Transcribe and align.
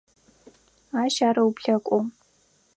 Ащ 1.01 1.15
ар 1.27 1.37
ыуплъэкӏугъ. 1.43 1.99